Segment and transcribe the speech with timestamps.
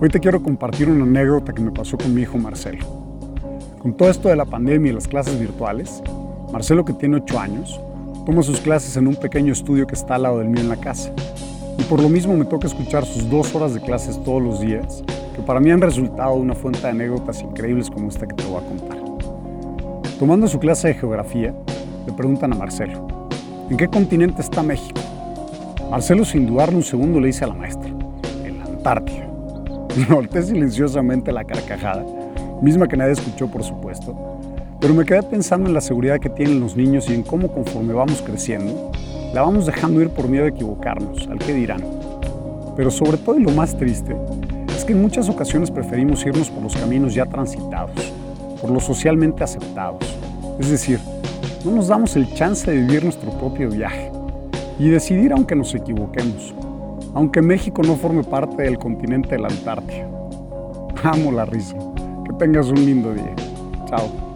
[0.00, 2.86] Hoy te quiero compartir una anécdota que me pasó con mi hijo Marcelo.
[3.82, 6.04] Con todo esto de la pandemia y las clases virtuales,
[6.52, 7.80] Marcelo, que tiene 8 años,
[8.24, 10.76] toma sus clases en un pequeño estudio que está al lado del mío en la
[10.76, 11.12] casa.
[11.76, 15.02] Y por lo mismo me toca escuchar sus dos horas de clases todos los días,
[15.34, 18.62] que para mí han resultado una fuente de anécdotas increíbles como esta que te voy
[18.62, 18.98] a contar.
[20.20, 21.52] Tomando su clase de geografía,
[22.06, 23.08] le preguntan a Marcelo,
[23.68, 25.00] ¿en qué continente está México?
[25.90, 27.90] Marcelo sin dudarlo un segundo le dice a la maestra,
[28.44, 29.27] en la Antártida.
[30.08, 32.04] Noté silenciosamente la carcajada,
[32.62, 34.14] misma que nadie escuchó por supuesto,
[34.80, 37.94] pero me quedé pensando en la seguridad que tienen los niños y en cómo conforme
[37.94, 38.92] vamos creciendo,
[39.34, 41.82] la vamos dejando ir por miedo de equivocarnos, al que dirán.
[42.76, 44.14] Pero sobre todo y lo más triste,
[44.76, 48.12] es que en muchas ocasiones preferimos irnos por los caminos ya transitados,
[48.60, 50.16] por lo socialmente aceptados.
[50.60, 51.00] Es decir,
[51.64, 54.12] no nos damos el chance de vivir nuestro propio viaje
[54.78, 56.54] y decidir aunque nos equivoquemos
[57.14, 60.08] aunque México no forme parte del continente de la Antártida.
[61.02, 61.76] Amo la risa.
[62.26, 63.34] Que tengas un lindo día.
[63.86, 64.27] Chao.